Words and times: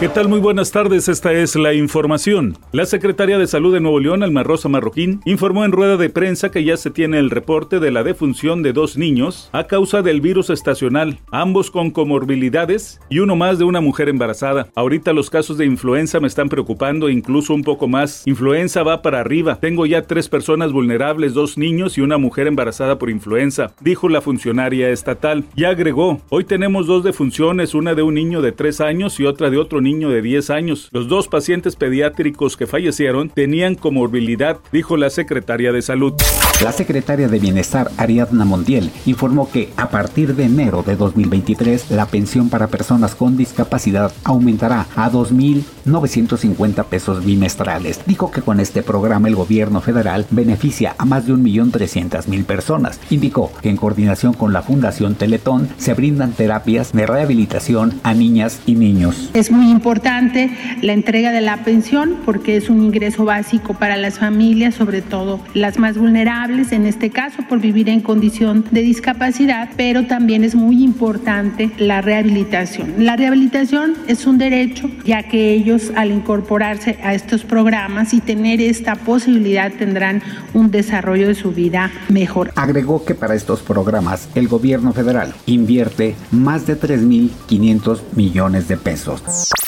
¿Qué 0.00 0.08
tal? 0.08 0.30
Muy 0.30 0.40
buenas 0.40 0.70
tardes, 0.70 1.10
esta 1.10 1.30
es 1.34 1.56
la 1.56 1.74
información. 1.74 2.56
La 2.72 2.86
secretaria 2.86 3.36
de 3.36 3.46
Salud 3.46 3.74
de 3.74 3.80
Nuevo 3.80 4.00
León, 4.00 4.22
Alma 4.22 4.42
Rosa 4.42 4.70
Marroquín, 4.70 5.20
informó 5.26 5.62
en 5.66 5.72
rueda 5.72 5.98
de 5.98 6.08
prensa 6.08 6.50
que 6.50 6.64
ya 6.64 6.78
se 6.78 6.90
tiene 6.90 7.18
el 7.18 7.28
reporte 7.28 7.80
de 7.80 7.90
la 7.90 8.02
defunción 8.02 8.62
de 8.62 8.72
dos 8.72 8.96
niños 8.96 9.50
a 9.52 9.64
causa 9.66 10.00
del 10.00 10.22
virus 10.22 10.48
estacional, 10.48 11.18
ambos 11.30 11.70
con 11.70 11.90
comorbilidades 11.90 12.98
y 13.10 13.18
uno 13.18 13.36
más 13.36 13.58
de 13.58 13.64
una 13.64 13.82
mujer 13.82 14.08
embarazada. 14.08 14.68
Ahorita 14.74 15.12
los 15.12 15.28
casos 15.28 15.58
de 15.58 15.66
influenza 15.66 16.18
me 16.18 16.28
están 16.28 16.48
preocupando, 16.48 17.10
incluso 17.10 17.52
un 17.52 17.62
poco 17.62 17.86
más. 17.86 18.26
Influenza 18.26 18.82
va 18.82 19.02
para 19.02 19.20
arriba. 19.20 19.60
Tengo 19.60 19.84
ya 19.84 20.06
tres 20.06 20.30
personas 20.30 20.72
vulnerables, 20.72 21.34
dos 21.34 21.58
niños 21.58 21.98
y 21.98 22.00
una 22.00 22.16
mujer 22.16 22.46
embarazada 22.46 22.98
por 22.98 23.10
influenza, 23.10 23.74
dijo 23.82 24.08
la 24.08 24.22
funcionaria 24.22 24.88
estatal. 24.88 25.44
Y 25.54 25.64
agregó, 25.64 26.22
hoy 26.30 26.44
tenemos 26.44 26.86
dos 26.86 27.04
defunciones, 27.04 27.74
una 27.74 27.94
de 27.94 28.02
un 28.02 28.14
niño 28.14 28.40
de 28.40 28.52
tres 28.52 28.80
años 28.80 29.20
y 29.20 29.26
otra 29.26 29.50
de 29.50 29.58
otro 29.58 29.82
niño 29.82 29.89
niño 29.90 30.10
de 30.10 30.22
10 30.22 30.50
años. 30.50 30.88
Los 30.92 31.08
dos 31.08 31.26
pacientes 31.26 31.74
pediátricos 31.74 32.56
que 32.56 32.66
fallecieron 32.66 33.28
tenían 33.28 33.74
comorbilidad, 33.74 34.58
dijo 34.72 34.96
la 34.96 35.10
secretaria 35.10 35.72
de 35.72 35.82
Salud. 35.82 36.14
La 36.62 36.72
secretaria 36.72 37.26
de 37.26 37.38
Bienestar, 37.38 37.90
Ariadna 37.96 38.44
Montiel, 38.44 38.90
informó 39.06 39.50
que 39.50 39.70
a 39.78 39.88
partir 39.88 40.36
de 40.36 40.44
enero 40.44 40.82
de 40.82 40.94
2023 40.94 41.90
la 41.90 42.04
pensión 42.04 42.50
para 42.50 42.66
personas 42.66 43.14
con 43.14 43.38
discapacidad 43.38 44.12
aumentará 44.24 44.86
a 44.94 45.10
2.950 45.10 46.84
pesos 46.84 47.24
bimestrales. 47.24 48.00
Dijo 48.04 48.30
que 48.30 48.42
con 48.42 48.60
este 48.60 48.82
programa 48.82 49.28
el 49.28 49.36
gobierno 49.36 49.80
federal 49.80 50.26
beneficia 50.30 50.94
a 50.98 51.06
más 51.06 51.26
de 51.26 51.32
1.300.000 51.32 52.44
personas. 52.44 53.00
Indicó 53.08 53.50
que 53.62 53.70
en 53.70 53.78
coordinación 53.78 54.34
con 54.34 54.52
la 54.52 54.60
Fundación 54.60 55.14
Teletón 55.14 55.70
se 55.78 55.94
brindan 55.94 56.32
terapias 56.32 56.92
de 56.92 57.06
rehabilitación 57.06 57.98
a 58.02 58.12
niñas 58.12 58.60
y 58.66 58.74
niños. 58.74 59.30
Es 59.32 59.50
muy 59.50 59.70
importante 59.70 60.54
la 60.82 60.92
entrega 60.92 61.32
de 61.32 61.40
la 61.40 61.64
pensión 61.64 62.16
porque 62.26 62.58
es 62.58 62.68
un 62.68 62.82
ingreso 62.82 63.24
básico 63.24 63.72
para 63.72 63.96
las 63.96 64.18
familias, 64.18 64.74
sobre 64.74 65.00
todo 65.00 65.40
las 65.54 65.78
más 65.78 65.96
vulnerables, 65.96 66.49
en 66.50 66.84
este 66.84 67.10
caso 67.10 67.44
por 67.48 67.60
vivir 67.60 67.88
en 67.88 68.00
condición 68.00 68.64
de 68.72 68.82
discapacidad, 68.82 69.70
pero 69.76 70.06
también 70.06 70.42
es 70.42 70.56
muy 70.56 70.82
importante 70.82 71.70
la 71.78 72.00
rehabilitación. 72.00 72.94
La 72.98 73.14
rehabilitación 73.14 73.94
es 74.08 74.26
un 74.26 74.38
derecho 74.38 74.90
ya 75.04 75.22
que 75.22 75.52
ellos 75.52 75.92
al 75.94 76.10
incorporarse 76.10 76.98
a 77.04 77.14
estos 77.14 77.44
programas 77.44 78.12
y 78.14 78.20
tener 78.20 78.60
esta 78.60 78.96
posibilidad 78.96 79.72
tendrán 79.72 80.22
un 80.52 80.72
desarrollo 80.72 81.28
de 81.28 81.36
su 81.36 81.52
vida 81.52 81.92
mejor. 82.08 82.50
Agregó 82.56 83.04
que 83.04 83.14
para 83.14 83.36
estos 83.36 83.60
programas 83.60 84.28
el 84.34 84.48
gobierno 84.48 84.92
federal 84.92 85.32
invierte 85.46 86.16
más 86.32 86.66
de 86.66 86.78
3.500 86.78 88.00
millones 88.16 88.66
de 88.66 88.76
pesos. 88.76 89.22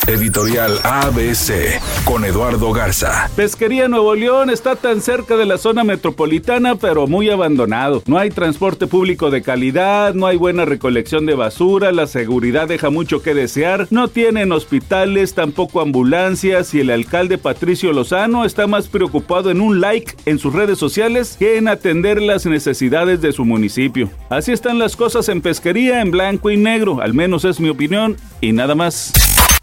Editorial 0.09 0.81
ABC 0.83 1.81
con 2.05 2.25
Eduardo 2.25 2.73
Garza. 2.73 3.31
Pesquería 3.37 3.87
Nuevo 3.87 4.17
León 4.17 4.51
está 4.51 4.75
tan 4.75 5.01
cerca 5.01 5.37
de 5.37 5.47
la 5.47 5.59
zona 5.59 5.85
metropolitana, 5.85 6.75
pero 6.75 7.07
muy 7.07 7.31
abandonado. 7.31 8.03
No 8.07 8.19
hay 8.19 8.31
transporte 8.31 8.89
público 8.89 9.31
de 9.31 9.43
calidad, 9.43 10.13
no 10.15 10.27
hay 10.27 10.37
buena 10.37 10.65
recolección 10.65 11.25
de 11.25 11.37
basura, 11.37 11.93
la 11.93 12.09
seguridad 12.09 12.67
deja 12.67 12.91
mucho 12.91 13.23
que 13.23 13.33
desear, 13.33 13.87
no 13.91 14.09
tienen 14.09 14.51
hospitales, 14.51 15.35
tampoco 15.35 15.81
ambulancias 15.81 16.75
y 16.75 16.81
el 16.81 16.91
alcalde 16.91 17.39
Patricio 17.39 17.93
Lozano 17.93 18.45
está 18.45 18.67
más 18.67 18.89
preocupado 18.89 19.53
en 19.53 19.61
un 19.61 19.81
like 19.81 20.17
en 20.27 20.41
sus 20.41 20.53
redes 20.53 20.79
sociales 20.79 21.37
que 21.39 21.59
en 21.59 21.69
atender 21.69 22.21
las 22.21 22.45
necesidades 22.45 23.21
de 23.21 23.31
su 23.31 23.45
municipio. 23.45 24.11
Así 24.31 24.51
están 24.51 24.81
las 24.81 24.97
cosas 24.97 25.29
en 25.29 25.41
pesquería 25.43 26.01
en 26.01 26.11
blanco 26.11 26.51
y 26.51 26.57
negro, 26.57 27.01
al 27.01 27.15
menos 27.15 27.45
es 27.45 27.61
mi 27.61 27.69
opinión 27.69 28.17
y 28.41 28.51
nada 28.51 28.75
más. 28.75 29.13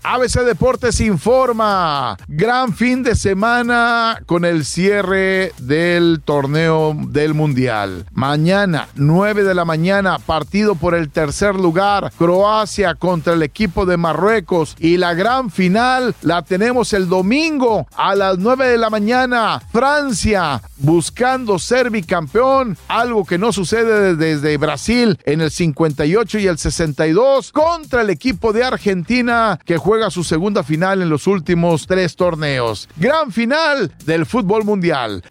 ABC 0.03 0.43
Deportes 0.45 1.01
informa. 1.01 2.17
Gran 2.27 2.73
fin 2.73 3.03
de 3.03 3.15
semana 3.15 4.21
con 4.25 4.45
el 4.45 4.63
cierre 4.63 5.51
del 5.59 6.21
torneo 6.23 6.95
del 6.95 7.33
Mundial. 7.33 8.05
Mañana, 8.13 8.87
9 8.95 9.43
de 9.43 9.53
la 9.53 9.65
mañana, 9.65 10.17
partido 10.19 10.75
por 10.75 10.95
el 10.95 11.09
tercer 11.09 11.55
lugar. 11.55 12.13
Croacia 12.17 12.95
contra 12.95 13.33
el 13.33 13.43
equipo 13.43 13.85
de 13.85 13.97
Marruecos. 13.97 14.75
Y 14.79 14.97
la 14.97 15.13
gran 15.13 15.51
final 15.51 16.15
la 16.21 16.43
tenemos 16.43 16.93
el 16.93 17.09
domingo 17.09 17.87
a 17.95 18.15
las 18.15 18.37
9 18.37 18.67
de 18.67 18.77
la 18.77 18.89
mañana. 18.89 19.61
Francia 19.71 20.61
buscando 20.77 21.59
ser 21.59 21.89
bicampeón. 21.89 22.77
Algo 22.87 23.25
que 23.25 23.37
no 23.37 23.51
sucede 23.51 24.15
desde 24.15 24.57
Brasil 24.57 25.19
en 25.25 25.41
el 25.41 25.51
58 25.51 26.39
y 26.39 26.47
el 26.47 26.57
62. 26.57 27.51
Contra 27.51 28.01
el 28.01 28.09
equipo 28.09 28.53
de 28.53 28.63
Argentina 28.63 29.59
que 29.65 29.77
juega 29.89 30.11
su 30.11 30.23
segunda 30.23 30.61
final 30.61 31.01
en 31.01 31.09
los 31.09 31.25
últimos 31.25 31.87
tres 31.87 32.15
torneos. 32.15 32.87
Gran 32.95 33.31
final 33.31 33.91
del 34.05 34.27
fútbol 34.27 34.63
mundial. 34.63 35.23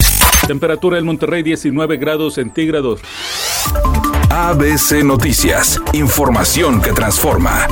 Temperatura 0.48 0.98
en 0.98 1.04
Monterrey 1.04 1.44
19 1.44 1.96
grados 1.96 2.34
centígrados. 2.34 3.00
ABC 4.30 5.04
Noticias, 5.04 5.80
información 5.92 6.82
que 6.82 6.90
transforma. 6.90 7.68